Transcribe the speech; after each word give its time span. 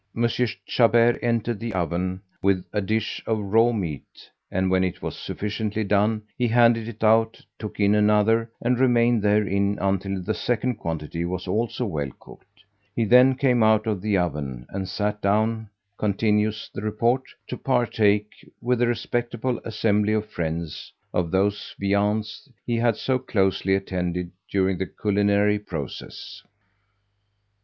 Chabert 0.65 1.19
entered 1.21 1.59
the 1.59 1.73
oven 1.73 2.21
with 2.41 2.65
a 2.73 2.81
dish 2.81 3.21
of 3.27 3.37
raw 3.37 3.71
meat, 3.71 4.31
and 4.49 4.71
when 4.71 4.83
it 4.83 5.03
was 5.03 5.15
sufficiently 5.15 5.83
done 5.83 6.23
he 6.39 6.47
handed 6.47 6.87
it 6.87 7.03
out, 7.03 7.39
took 7.59 7.79
in 7.79 7.93
another, 7.93 8.49
and 8.63 8.79
remained 8.79 9.21
therein 9.21 9.77
until 9.79 10.19
the 10.19 10.33
second 10.33 10.77
quantity 10.77 11.23
was 11.23 11.47
also 11.47 11.85
well 11.85 12.09
cooked; 12.19 12.63
he 12.95 13.05
then 13.05 13.35
came 13.35 13.61
out 13.61 13.85
of 13.85 14.01
the 14.01 14.17
oven, 14.17 14.65
and 14.69 14.89
sat 14.89 15.21
down, 15.21 15.69
continues 15.99 16.71
the 16.73 16.81
report, 16.81 17.21
to 17.45 17.55
partake, 17.55 18.33
with 18.59 18.81
a 18.81 18.87
respectable 18.87 19.59
assembly 19.63 20.13
of 20.13 20.25
friends, 20.25 20.91
of 21.13 21.29
those 21.29 21.75
viands 21.79 22.49
he 22.65 22.77
had 22.77 22.95
so 22.97 23.19
closely 23.19 23.75
attended 23.75 24.31
during 24.49 24.79
the 24.79 24.87
culinary 24.99 25.59
process. 25.59 26.41